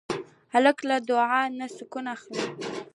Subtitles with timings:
[0.53, 2.43] هلک له دعا نه سکون اخلي.